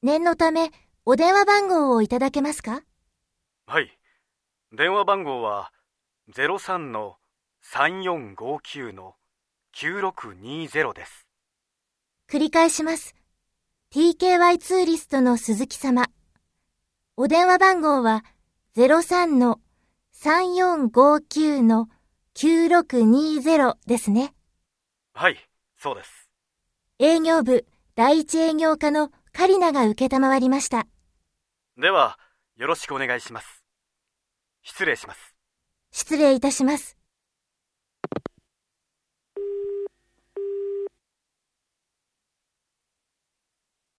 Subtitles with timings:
[0.00, 0.70] 念のため、
[1.06, 2.82] お電話番号をいただけますか
[3.66, 3.98] はい。
[4.72, 5.72] 電話番号は、
[6.32, 7.16] 03の
[7.64, 9.16] 3459の
[9.74, 11.26] 9620です。
[12.30, 13.16] 繰り返します。
[13.92, 16.06] TKY ツーリストの鈴木様。
[17.16, 18.24] お電話番号は
[18.76, 19.58] 03の
[20.14, 21.88] 3459の
[22.36, 24.32] 9620ですね。
[25.14, 25.44] はい、
[25.76, 26.28] そうです。
[27.00, 30.18] 営業部第一営業課のカリナが受り
[30.48, 30.88] ました。
[31.76, 32.18] では、
[32.56, 33.62] よろしくお願いします。
[34.64, 35.36] 失礼します。
[35.92, 36.97] 失礼いたします。